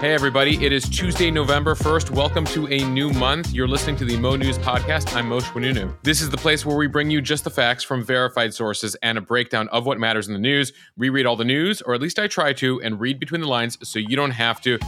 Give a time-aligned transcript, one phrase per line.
[0.00, 0.64] Hey, everybody.
[0.64, 2.10] It is Tuesday, November 1st.
[2.10, 3.52] Welcome to a new month.
[3.52, 5.12] You're listening to the Mo News Podcast.
[5.16, 5.92] I'm Mosheh Oinounou.
[6.04, 9.18] This is the place where we bring you just the facts from verified sources and
[9.18, 10.72] a breakdown of what matters in the news.
[10.96, 13.48] We read all the news, or at least I try to, and read between the
[13.48, 14.78] lines so you don't have to.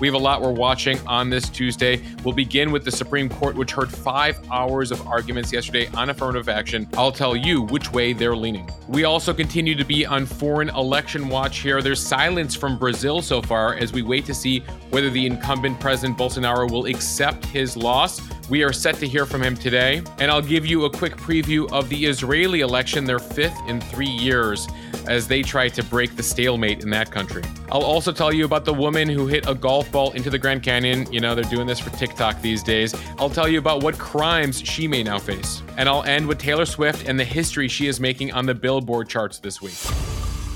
[0.00, 2.02] We have a lot we're watching on this Tuesday.
[2.24, 6.48] We'll begin with the Supreme Court, which heard five hours of arguments yesterday on affirmative
[6.48, 6.88] action.
[6.96, 8.66] I'll tell you which way they're leaning.
[8.88, 11.82] We also continue to be on foreign election watch here.
[11.82, 16.16] There's silence from Brazil so far as we wait to see whether the incumbent President
[16.16, 18.22] Bolsonaro will accept his loss.
[18.48, 20.02] We are set to hear from him today.
[20.18, 24.08] And I'll give you a quick preview of the Israeli election, their fifth in three
[24.08, 24.66] years,
[25.06, 27.42] as they try to break the stalemate in that country.
[27.70, 30.62] I'll also tell you about the woman who hit a golf ball into the Grand
[30.62, 31.10] Canyon.
[31.12, 32.94] You know, they're doing this for TikTok these days.
[33.18, 35.62] I'll tell you about what crimes she may now face.
[35.76, 39.08] And I'll end with Taylor Swift and the history she is making on the Billboard
[39.08, 40.09] charts this week.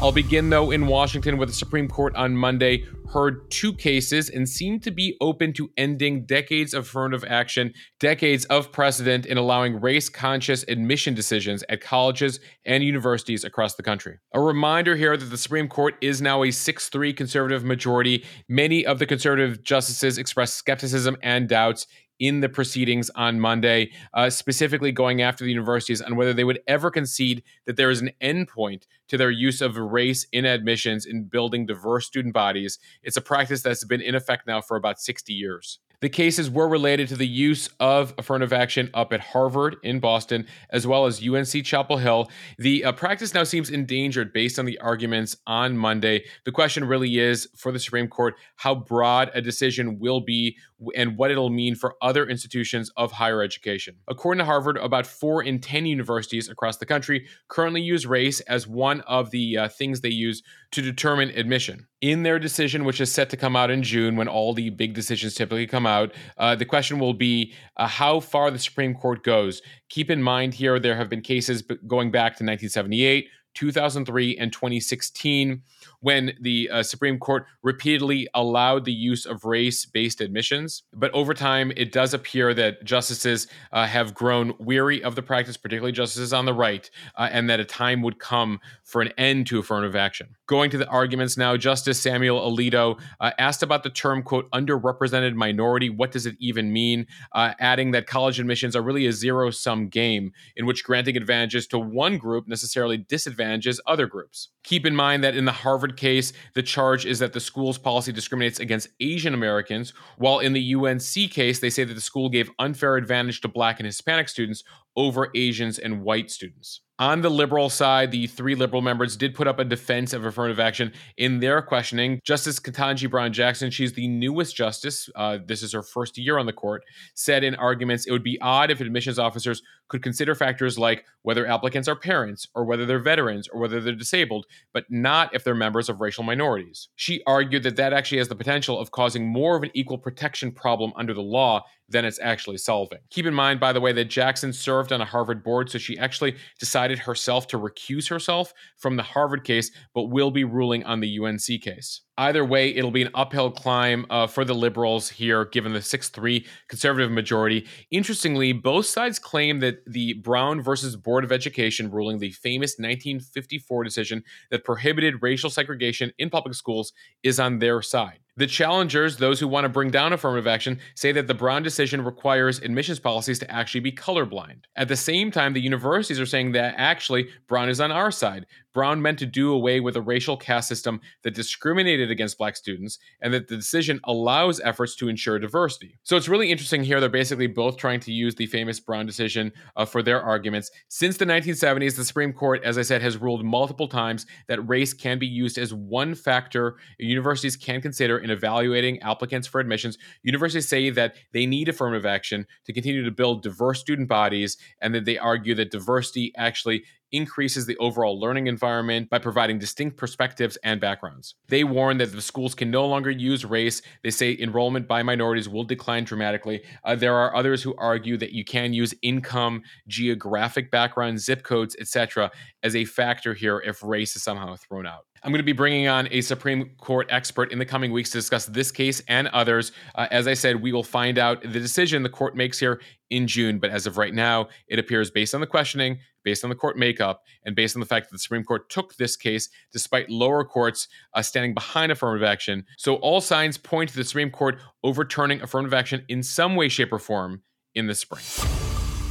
[0.04, 4.46] I'll begin, though, in Washington, where the Supreme Court on Monday heard two cases and
[4.46, 9.80] seemed to be open to ending decades of affirmative action, decades of precedent in allowing
[9.80, 14.18] race conscious admission decisions at colleges and universities across the country.
[14.34, 18.26] A reminder here that the Supreme Court is now a 6 3 conservative majority.
[18.46, 21.86] Many of the conservative justices expressed skepticism and doubts
[22.18, 26.60] in the proceedings on Monday, uh, specifically going after the universities on whether they would
[26.66, 31.24] ever concede that there is an endpoint to their use of race in admissions in
[31.24, 32.78] building diverse student bodies.
[33.02, 35.80] It's a practice that's been in effect now for about 60 years.
[36.04, 40.46] The cases were related to the use of affirmative action up at Harvard in Boston,
[40.68, 42.30] as well as UNC Chapel Hill.
[42.58, 46.26] The uh, practice now seems endangered based on the arguments on Monday.
[46.44, 50.58] The question really is for the Supreme Court how broad a decision will be
[50.94, 53.96] and what it'll mean for other institutions of higher education.
[54.06, 58.66] According to Harvard, about four in 10 universities across the country currently use race as
[58.66, 61.86] one of the uh, things they use to determine admission.
[62.00, 64.92] In their decision, which is set to come out in June when all the big
[64.92, 65.93] decisions typically come out,
[66.38, 69.62] uh, the question will be uh, how far the Supreme Court goes.
[69.88, 75.62] Keep in mind here, there have been cases going back to 1978, 2003, and 2016
[76.04, 80.82] when the uh, Supreme Court repeatedly allowed the use of race based admissions.
[80.92, 85.56] But over time, it does appear that justices uh, have grown weary of the practice,
[85.56, 89.46] particularly justices on the right, uh, and that a time would come for an end
[89.46, 90.36] to affirmative action.
[90.46, 95.34] Going to the arguments now, Justice Samuel Alito uh, asked about the term, quote, underrepresented
[95.34, 95.88] minority.
[95.88, 97.06] What does it even mean?
[97.32, 101.66] Uh, adding that college admissions are really a zero sum game in which granting advantages
[101.68, 104.50] to one group necessarily disadvantages other groups.
[104.64, 108.12] Keep in mind that in the Harvard case, the charge is that the school's policy
[108.12, 112.50] discriminates against Asian Americans, while in the UNC case, they say that the school gave
[112.58, 114.64] unfair advantage to Black and Hispanic students
[114.96, 116.80] over Asians and white students.
[117.00, 120.60] On the liberal side, the three liberal members did put up a defense of affirmative
[120.60, 122.20] action in their questioning.
[122.22, 126.46] Justice Ketanji Brown Jackson, she's the newest justice, uh, this is her first year on
[126.46, 126.84] the court,
[127.14, 131.48] said in arguments it would be odd if admissions officers could consider factors like whether
[131.48, 135.54] applicants are parents or whether they're veterans or whether they're disabled, but not if they're
[135.54, 136.88] members of racial minorities.
[136.94, 140.52] She argued that that actually has the potential of causing more of an equal protection
[140.52, 142.98] problem under the law than it's actually solving.
[143.10, 145.98] Keep in mind, by the way, that Jackson served on a Harvard board, so she
[145.98, 151.00] actually decided herself to recuse herself from the Harvard case, but will be ruling on
[151.00, 152.02] the UNC case.
[152.16, 156.08] Either way, it'll be an uphill climb uh, for the liberals here, given the 6
[156.10, 157.66] 3 conservative majority.
[157.90, 163.82] Interestingly, both sides claim that the Brown versus Board of Education ruling, the famous 1954
[163.82, 166.92] decision that prohibited racial segregation in public schools,
[167.22, 168.20] is on their side.
[168.36, 172.02] The challengers, those who want to bring down affirmative action, say that the Brown decision
[172.02, 174.64] requires admissions policies to actually be colorblind.
[174.74, 178.46] At the same time, the universities are saying that actually Brown is on our side.
[178.72, 182.98] Brown meant to do away with a racial caste system that discriminated against black students,
[183.20, 185.98] and that the decision allows efforts to ensure diversity.
[186.02, 187.00] So it's really interesting here.
[187.00, 190.70] They're basically both trying to use the famous Brown decision uh, for their arguments.
[190.88, 194.92] Since the 1970s, the Supreme Court, as I said, has ruled multiple times that race
[194.94, 199.98] can be used as one factor universities can consider in evaluating applicants for admissions.
[200.22, 204.94] Universities say that they need affirmative action to continue to build diverse student bodies, and
[204.94, 206.84] that they argue that diversity actually
[207.14, 211.36] increases the overall learning environment by providing distinct perspectives and backgrounds.
[211.48, 213.80] They warn that the schools can no longer use race.
[214.02, 216.62] They say enrollment by minorities will decline dramatically.
[216.82, 221.76] Uh, there are others who argue that you can use income, geographic background, zip codes,
[221.80, 222.30] etc.,
[222.62, 225.06] as a factor here if race is somehow thrown out.
[225.24, 228.18] I'm going to be bringing on a Supreme Court expert in the coming weeks to
[228.18, 229.72] discuss this case and others.
[229.94, 232.78] Uh, as I said, we will find out the decision the court makes here
[233.08, 233.58] in June.
[233.58, 236.76] But as of right now, it appears based on the questioning, based on the court
[236.76, 240.44] makeup, and based on the fact that the Supreme Court took this case despite lower
[240.44, 242.66] courts uh, standing behind affirmative action.
[242.76, 246.92] So all signs point to the Supreme Court overturning affirmative action in some way, shape,
[246.92, 247.44] or form
[247.74, 248.22] in the spring.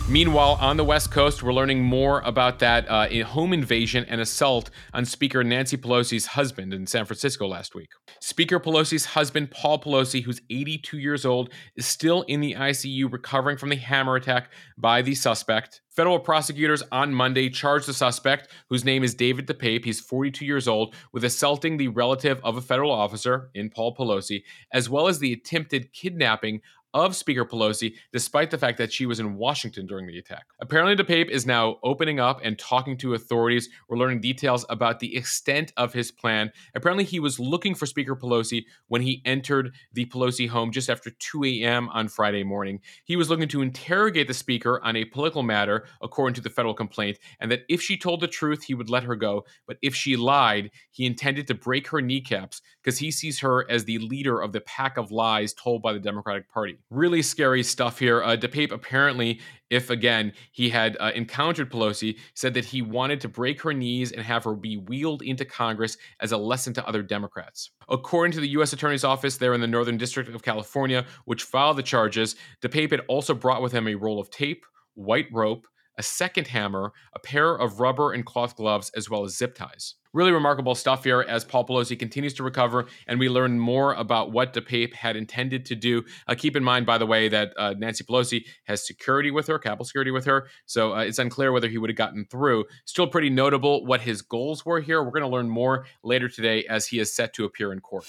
[0.09, 4.69] Meanwhile, on the West Coast, we're learning more about that uh, home invasion and assault
[4.93, 7.89] on Speaker Nancy Pelosi's husband in San Francisco last week.
[8.19, 13.55] Speaker Pelosi's husband, Paul Pelosi, who's 82 years old, is still in the ICU recovering
[13.55, 15.81] from the hammer attack by the suspect.
[15.89, 20.67] Federal prosecutors on Monday charged the suspect, whose name is David DePape, he's 42 years
[20.67, 25.19] old, with assaulting the relative of a federal officer in Paul Pelosi, as well as
[25.19, 26.59] the attempted kidnapping
[26.93, 30.45] of Speaker Pelosi, despite the fact that she was in Washington during the attack.
[30.59, 33.69] Apparently, DePape is now opening up and talking to authorities.
[33.87, 36.51] We're learning details about the extent of his plan.
[36.75, 41.09] Apparently, he was looking for Speaker Pelosi when he entered the Pelosi home just after
[41.09, 41.89] 2 a.m.
[41.89, 42.79] on Friday morning.
[43.05, 46.73] He was looking to interrogate the Speaker on a political matter, according to the federal
[46.73, 49.45] complaint, and that if she told the truth, he would let her go.
[49.67, 53.85] But if she lied, he intended to break her kneecaps because he sees her as
[53.85, 57.99] the leader of the pack of lies told by the Democratic Party really scary stuff
[57.99, 58.23] here.
[58.23, 59.39] Uh, DePape apparently,
[59.69, 64.11] if again he had uh, encountered Pelosi, said that he wanted to break her knees
[64.11, 67.71] and have her be wheeled into Congress as a lesson to other Democrats.
[67.89, 68.73] According to the U.S.
[68.73, 73.01] Attorney's Office there in the Northern District of California, which filed the charges, DePape had
[73.07, 74.65] also brought with him a roll of tape,
[74.95, 75.67] white rope,
[75.97, 79.95] a second hammer, a pair of rubber and cloth gloves, as well as zip ties.
[80.13, 84.31] Really remarkable stuff here as Paul Pelosi continues to recover and we learn more about
[84.31, 86.03] what DePape had intended to do.
[86.27, 89.57] Uh, keep in mind, by the way, that uh, Nancy Pelosi has security with her,
[89.57, 90.47] Capitol security with her.
[90.67, 92.65] So uh, it's unclear whether he would have gotten through.
[92.85, 95.01] Still pretty notable what his goals were here.
[95.03, 98.05] We're going to learn more later today as he is set to appear in court.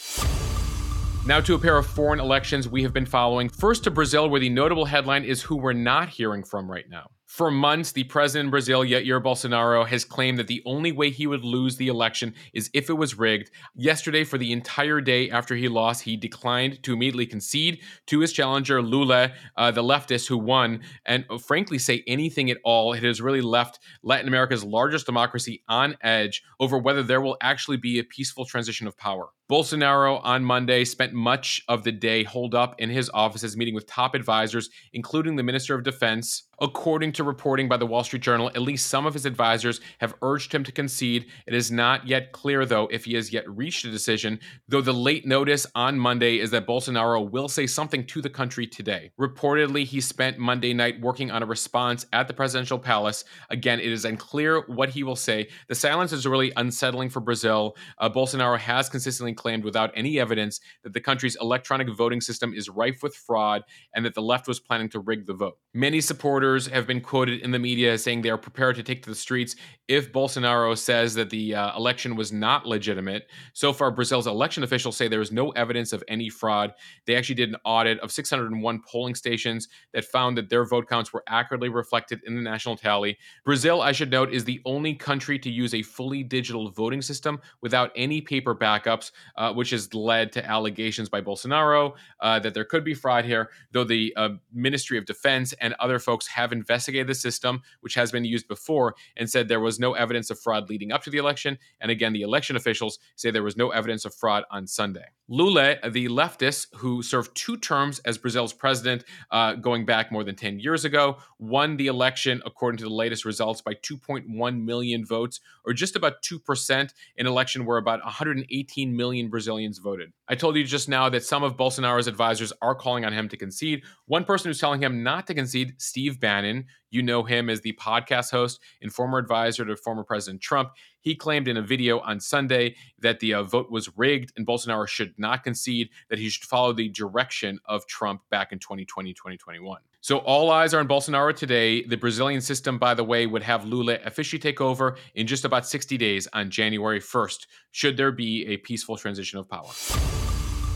[1.26, 3.48] Now to a pair of foreign elections we have been following.
[3.48, 7.08] First to Brazil, where the notable headline is who we're not hearing from right now.
[7.34, 11.26] For months, the president of Brazil, Jair Bolsonaro, has claimed that the only way he
[11.26, 13.50] would lose the election is if it was rigged.
[13.74, 18.32] Yesterday, for the entire day after he lost, he declined to immediately concede to his
[18.32, 22.92] challenger, Lula, uh, the leftist who won, and uh, frankly say anything at all.
[22.92, 27.78] It has really left Latin America's largest democracy on edge over whether there will actually
[27.78, 29.30] be a peaceful transition of power.
[29.50, 33.86] Bolsonaro on Monday spent much of the day holed up in his offices meeting with
[33.86, 38.48] top advisors, including the Minister of Defense, According to reporting by the Wall Street Journal,
[38.48, 41.26] at least some of his advisors have urged him to concede.
[41.46, 44.38] It is not yet clear, though, if he has yet reached a decision,
[44.68, 48.66] though the late notice on Monday is that Bolsonaro will say something to the country
[48.66, 49.10] today.
[49.20, 53.24] Reportedly, he spent Monday night working on a response at the presidential palace.
[53.50, 55.48] Again, it is unclear what he will say.
[55.68, 57.76] The silence is really unsettling for Brazil.
[57.98, 62.68] Uh, Bolsonaro has consistently claimed, without any evidence, that the country's electronic voting system is
[62.68, 63.62] rife with fraud
[63.94, 65.58] and that the left was planning to rig the vote.
[65.72, 69.10] Many supporters have been quoted in the media saying they are prepared to take to
[69.10, 69.56] the streets
[69.88, 73.24] if Bolsonaro says that the uh, election was not legitimate.
[73.52, 76.72] So far, Brazil's election officials say there is no evidence of any fraud.
[77.06, 81.12] They actually did an audit of 601 polling stations that found that their vote counts
[81.12, 83.18] were accurately reflected in the national tally.
[83.44, 87.40] Brazil, I should note, is the only country to use a fully digital voting system
[87.60, 92.64] without any paper backups, uh, which has led to allegations by Bolsonaro uh, that there
[92.64, 97.06] could be fraud here, though the uh, Ministry of Defense and other folks have investigated
[97.06, 100.68] the system, which has been used before, and said there was no evidence of fraud
[100.68, 101.58] leading up to the election.
[101.80, 105.06] And again, the election officials say there was no evidence of fraud on Sunday.
[105.28, 110.36] Lula, the leftist who served two terms as Brazil's president uh, going back more than
[110.36, 115.40] 10 years ago, won the election according to the latest results by 2.1 million votes,
[115.64, 120.12] or just about 2%, an election where about 118 million Brazilians voted.
[120.28, 123.36] I told you just now that some of Bolsonaro's advisors are calling on him to
[123.36, 123.82] concede.
[124.06, 127.72] One person who's telling him not to concede, Steve Bannon, you know him as the
[127.74, 130.70] podcast host and former advisor to former President Trump.
[131.00, 134.86] He claimed in a video on Sunday that the uh, vote was rigged and Bolsonaro
[134.86, 139.80] should not concede, that he should follow the direction of Trump back in 2020, 2021.
[140.04, 141.82] So all eyes are on Bolsonaro today.
[141.82, 145.66] The Brazilian system, by the way, would have Lula officially take over in just about
[145.66, 149.70] 60 days on January 1st, should there be a peaceful transition of power.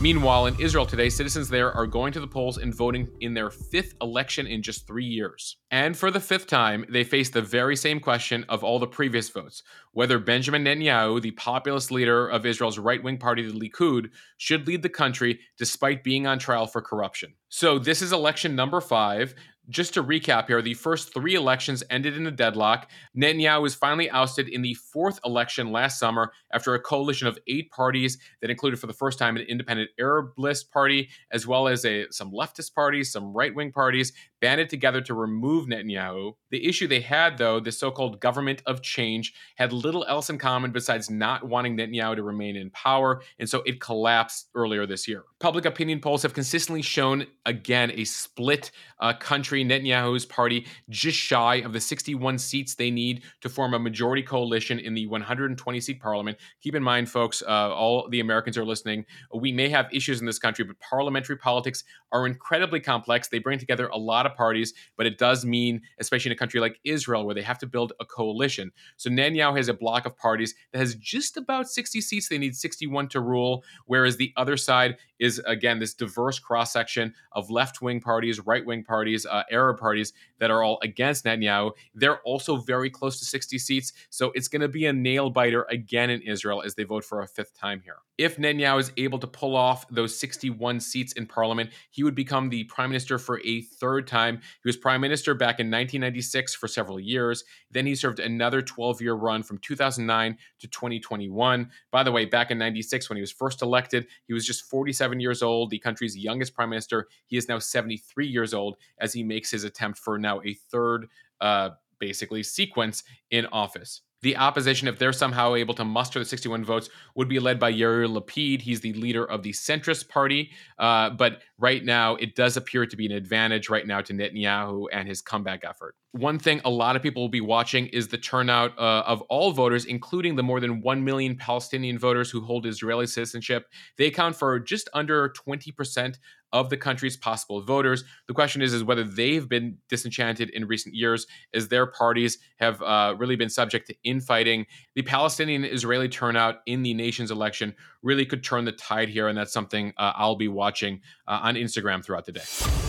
[0.01, 3.49] Meanwhile, in Israel today, citizens there are going to the polls and voting in their
[3.49, 5.57] fifth election in just three years.
[5.71, 9.27] And for the fifth time, they face the very same question of all the previous
[9.27, 14.67] votes whether Benjamin Netanyahu, the populist leader of Israel's right wing party, the Likud, should
[14.67, 17.33] lead the country despite being on trial for corruption.
[17.49, 19.35] So, this is election number five.
[19.69, 22.89] Just to recap here, the first three elections ended in a deadlock.
[23.15, 27.69] Netanyahu was finally ousted in the fourth election last summer after a coalition of eight
[27.69, 31.85] parties that included, for the first time, an independent Arab list party, as well as
[31.85, 36.33] a, some leftist parties, some right wing parties, banded together to remove Netanyahu.
[36.51, 40.37] The issue they had, though, the so called government of change, had little else in
[40.37, 45.07] common besides not wanting Netanyahu to remain in power, and so it collapsed earlier this
[45.07, 45.23] year.
[45.39, 49.63] Public opinion polls have consistently shown, again, a split uh, country.
[49.63, 54.79] Netanyahu's party just shy of the 61 seats they need to form a majority coalition
[54.79, 56.37] in the 120 seat parliament.
[56.61, 59.05] Keep in mind, folks, uh, all the Americans are listening.
[59.33, 63.27] We may have issues in this country, but parliamentary politics are incredibly complex.
[63.27, 66.59] They bring together a lot of parties, but it does mean, especially in a country
[66.59, 68.71] like Israel, where they have to build a coalition.
[68.97, 72.29] So Netanyahu has a block of parties that has just about 60 seats.
[72.29, 77.13] They need 61 to rule, whereas the other side is, again, this diverse cross section
[77.33, 81.71] of left wing parties, right wing parties, uh, Arab parties that are all against Netanyahu.
[81.93, 83.93] They're also very close to 60 seats.
[84.09, 87.21] So it's going to be a nail biter again in Israel as they vote for
[87.21, 87.97] a fifth time here.
[88.17, 92.49] If Netanyahu is able to pull off those 61 seats in parliament, he would become
[92.49, 94.18] the prime minister for a third time.
[94.27, 97.43] He was prime minister back in 1996 for several years.
[97.71, 101.69] Then he served another 12 year run from 2009 to 2021.
[101.91, 105.19] By the way, back in 96, when he was first elected, he was just 47
[105.19, 107.07] years old, the country's youngest prime minister.
[107.25, 111.07] He is now 73 years old as he makes his attempt for now a third,
[111.41, 114.01] uh, basically, sequence in office.
[114.21, 117.71] The opposition, if they're somehow able to muster the 61 votes, would be led by
[117.71, 118.61] Yair Lapid.
[118.61, 120.51] He's the leader of the centrist party.
[120.77, 124.87] Uh, but right now, it does appear to be an advantage right now to Netanyahu
[124.91, 125.95] and his comeback effort.
[126.11, 129.51] One thing a lot of people will be watching is the turnout uh, of all
[129.51, 133.67] voters, including the more than 1 million Palestinian voters who hold Israeli citizenship.
[133.97, 136.17] They account for just under 20%
[136.53, 138.03] of the country's possible voters.
[138.27, 142.81] The question is, is whether they've been disenchanted in recent years as their parties have
[142.81, 144.65] uh, really been subject to infighting.
[144.95, 149.37] The Palestinian Israeli turnout in the nation's election really could turn the tide here, and
[149.37, 152.88] that's something uh, I'll be watching uh, on Instagram throughout the day.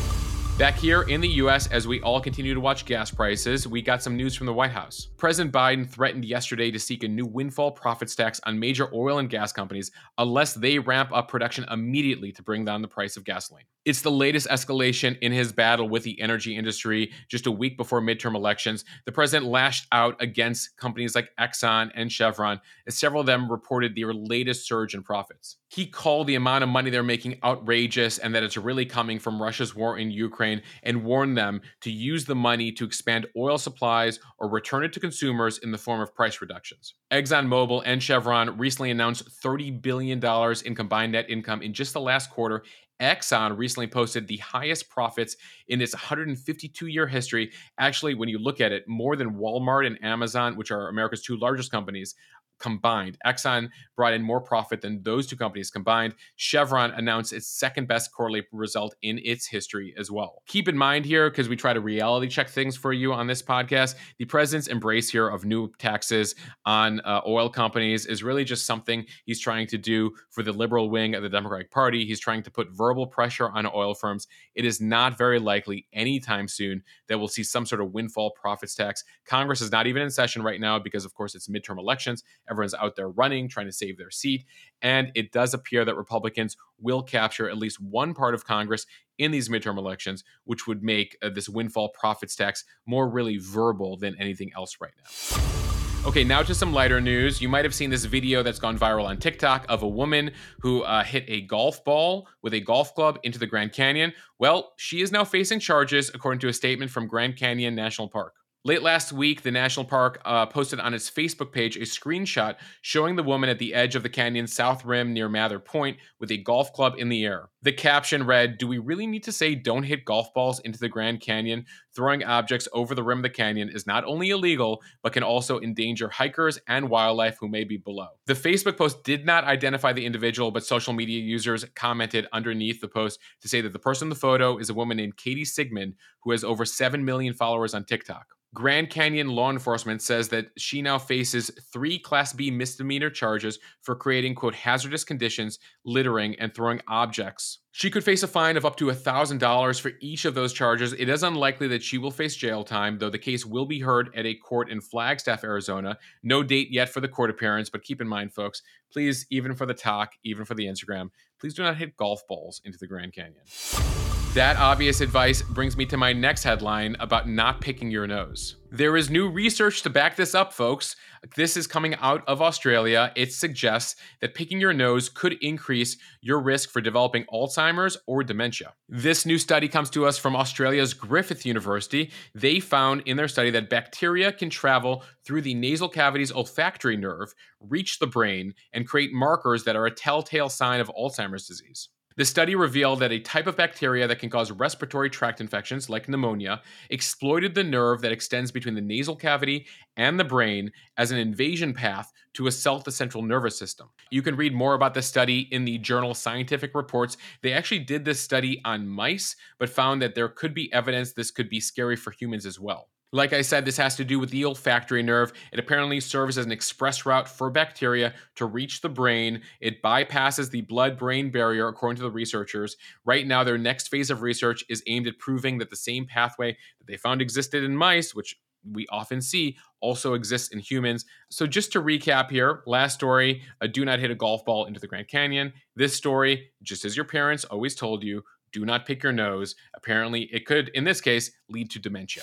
[0.61, 4.03] Back here in the US, as we all continue to watch gas prices, we got
[4.03, 5.09] some news from the White House.
[5.17, 9.31] President Biden threatened yesterday to seek a new windfall profits tax on major oil and
[9.31, 13.65] gas companies unless they ramp up production immediately to bring down the price of gasoline.
[13.87, 18.03] It's the latest escalation in his battle with the energy industry just a week before
[18.03, 18.85] midterm elections.
[19.07, 23.97] The president lashed out against companies like Exxon and Chevron, as several of them reported
[23.97, 25.57] their latest surge in profits.
[25.69, 29.41] He called the amount of money they're making outrageous and that it's really coming from
[29.41, 34.21] Russia's war in Ukraine and warned them to use the money to expand oil supplies
[34.39, 36.97] or return it to consumers in the form of price reductions.
[37.13, 40.23] ExxonMobil and Chevron recently announced $30 billion
[40.67, 42.63] in combined net income in just the last quarter
[43.01, 45.37] Exxon recently posted the highest profits
[45.69, 47.53] in its 152 year history.
[47.79, 51.37] Actually, when you look at it, more than Walmart and Amazon, which are America's two
[51.37, 52.15] largest companies,
[52.61, 53.19] combined.
[53.27, 56.15] Exxon brought in more profit than those two companies combined.
[56.37, 60.43] Chevron announced its second best quarterly result in its history as well.
[60.47, 63.43] Keep in mind here, because we try to reality check things for you on this
[63.43, 68.67] podcast, the president's embrace here of new taxes on uh, oil companies is really just
[68.67, 72.05] something he's trying to do for the liberal wing of the Democratic Party.
[72.05, 74.27] He's trying to put verbal pressure on oil firms.
[74.55, 78.75] It is not very likely anytime soon that we'll see some sort of windfall profits
[78.75, 79.05] tax.
[79.25, 82.23] Congress is not even in session right now because, of course, it's midterm elections.
[82.51, 84.45] Everyone's out there running, trying to save their seat.
[84.83, 88.87] And it does appear that Republicans will capture at least one part of Congress
[89.19, 93.97] in these midterm elections, which would make uh, this windfall profits tax more really verbal
[93.97, 95.61] than anything else right now.
[96.07, 97.43] Okay, now to some lighter news.
[97.43, 100.31] You might have seen this video that's gone viral on TikTok of a woman
[100.61, 104.15] who uh, hit a golf ball with a golf club into the Grand Canyon.
[104.39, 108.40] Well, she is now facing charges, according to a statement from Grand Canyon National Park.
[108.63, 113.17] Late last week, the national park uh, posted on its Facebook page a screenshot showing
[113.17, 116.37] the woman at the edge of the canyon's south rim near Mather Point with a
[116.37, 117.49] golf club in the air.
[117.63, 120.91] The caption read Do we really need to say don't hit golf balls into the
[120.91, 121.65] Grand Canyon?
[121.97, 125.59] Throwing objects over the rim of the canyon is not only illegal, but can also
[125.59, 128.09] endanger hikers and wildlife who may be below.
[128.27, 132.89] The Facebook post did not identify the individual, but social media users commented underneath the
[132.89, 135.95] post to say that the person in the photo is a woman named Katie Sigmund,
[136.25, 138.27] who has over 7 million followers on TikTok.
[138.53, 143.95] Grand Canyon law enforcement says that she now faces three Class B misdemeanor charges for
[143.95, 147.59] creating, quote, hazardous conditions, littering, and throwing objects.
[147.71, 150.93] She could face a fine of up to $1,000 for each of those charges.
[150.95, 154.11] It is unlikely that she will face jail time, though the case will be heard
[154.17, 155.97] at a court in Flagstaff, Arizona.
[156.25, 159.67] No date yet for the court appearance, but keep in mind, folks, please, even for
[159.67, 163.13] the talk, even for the Instagram, please do not hit golf balls into the Grand
[163.13, 164.10] Canyon.
[164.35, 168.59] That obvious advice brings me to my next headline about not picking your nose.
[168.71, 170.95] There is new research to back this up, folks.
[171.35, 173.13] This is coming out of Australia.
[173.17, 178.75] It suggests that picking your nose could increase your risk for developing Alzheimer's or dementia.
[178.89, 182.13] This new study comes to us from Australia's Griffith University.
[182.33, 187.35] They found in their study that bacteria can travel through the nasal cavity's olfactory nerve,
[187.59, 191.89] reach the brain, and create markers that are a telltale sign of Alzheimer's disease.
[192.21, 196.07] The study revealed that a type of bacteria that can cause respiratory tract infections, like
[196.07, 196.61] pneumonia,
[196.91, 199.65] exploited the nerve that extends between the nasal cavity
[199.97, 203.89] and the brain as an invasion path to assault the central nervous system.
[204.11, 207.17] You can read more about the study in the journal Scientific Reports.
[207.41, 211.31] They actually did this study on mice, but found that there could be evidence this
[211.31, 212.91] could be scary for humans as well.
[213.13, 215.33] Like I said, this has to do with the olfactory nerve.
[215.53, 219.43] It apparently serves as an express route for bacteria to reach the brain.
[219.61, 222.77] It bypasses the blood brain barrier, according to the researchers.
[223.05, 226.57] Right now, their next phase of research is aimed at proving that the same pathway
[226.79, 228.37] that they found existed in mice, which
[228.71, 231.05] we often see also exists in humans.
[231.31, 234.87] So, just to recap here last story do not hit a golf ball into the
[234.87, 235.53] Grand Canyon.
[235.75, 239.57] This story, just as your parents always told you, do not pick your nose.
[239.75, 242.23] Apparently, it could, in this case, lead to dementia.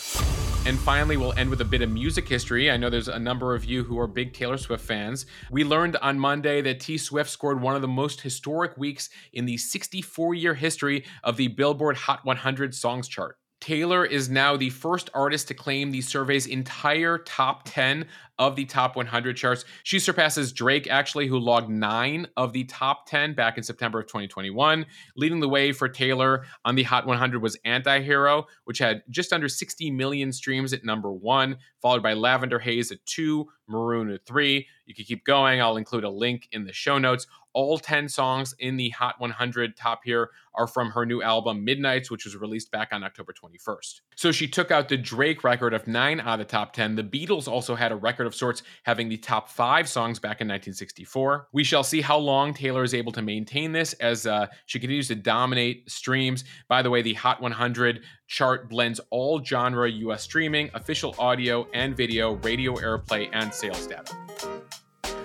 [0.67, 2.69] And finally, we'll end with a bit of music history.
[2.69, 5.25] I know there's a number of you who are big Taylor Swift fans.
[5.49, 9.45] We learned on Monday that T Swift scored one of the most historic weeks in
[9.45, 13.37] the 64 year history of the Billboard Hot 100 Songs chart.
[13.61, 18.05] Taylor is now the first artist to claim the survey's entire top 10
[18.39, 19.65] of the top 100 charts.
[19.83, 24.07] She surpasses Drake, actually, who logged nine of the top 10 back in September of
[24.07, 24.85] 2021.
[25.15, 29.33] Leading the way for Taylor on the Hot 100 was Anti Hero, which had just
[29.33, 34.25] under 60 million streams at number one, followed by Lavender Haze at two, Maroon at
[34.25, 34.67] three.
[34.85, 35.61] You can keep going.
[35.61, 37.27] I'll include a link in the show notes.
[37.53, 42.11] All 10 songs in the Hot 100 top here are from her new album Midnights,
[42.11, 44.01] which was released back on October 21st.
[44.15, 46.95] So she took out the Drake record of nine out of the top 10.
[46.95, 50.47] The Beatles also had a record of sorts, having the top five songs back in
[50.47, 51.47] 1964.
[51.51, 55.07] We shall see how long Taylor is able to maintain this as uh, she continues
[55.07, 56.43] to dominate streams.
[56.67, 61.95] By the way, the Hot 100 chart blends all genre US streaming, official audio and
[61.95, 64.15] video, radio airplay, and sales data.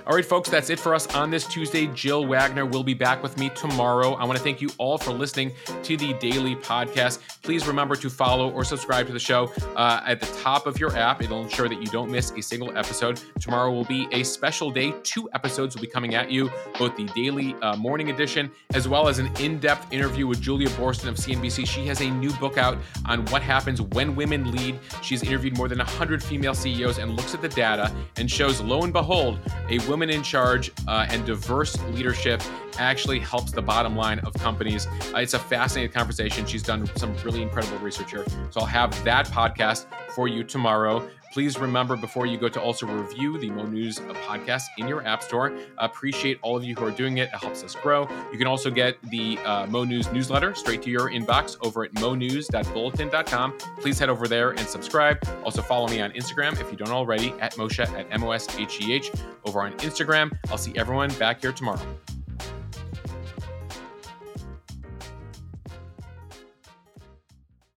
[0.05, 1.87] All right, folks, that's it for us on this Tuesday.
[1.87, 4.15] Jill Wagner will be back with me tomorrow.
[4.15, 5.53] I want to thank you all for listening
[5.85, 7.21] to the daily podcast.
[7.43, 10.97] Please remember to follow or subscribe to the show uh, at the top of your
[10.97, 11.23] app.
[11.23, 13.21] It'll ensure that you don't miss a single episode.
[13.41, 14.93] Tomorrow will be a special day.
[15.05, 19.07] Two episodes will be coming at you, both the daily uh, morning edition as well
[19.07, 21.65] as an in depth interview with Julia Boorstin of CNBC.
[21.67, 24.81] She has a new book out on what happens when women lead.
[25.01, 28.83] She's interviewed more than 100 female CEOs and looks at the data and shows, lo
[28.83, 29.39] and behold,
[29.69, 32.43] a women in charge uh, and diverse leadership
[32.79, 34.87] actually helps the bottom line of companies.
[34.87, 36.47] Uh, it's a fascinating conversation.
[36.47, 38.25] She's done some really incredible research here.
[38.49, 41.07] So I'll have that podcast for you tomorrow.
[41.33, 45.23] Please remember before you go to also review the Mo News podcast in your app
[45.23, 45.57] store.
[45.79, 47.31] Appreciate all of you who are doing it.
[47.33, 48.07] It helps us grow.
[48.31, 51.95] You can also get the uh, Mo News newsletter straight to your inbox over at
[51.95, 53.59] monews.bulletin.com.
[53.81, 55.27] Please head over there and subscribe.
[55.43, 58.47] Also follow me on Instagram if you don't already at Moshe at M O S
[58.59, 59.11] H E H
[59.47, 60.37] over on Instagram.
[60.51, 61.81] I'll see everyone back here tomorrow.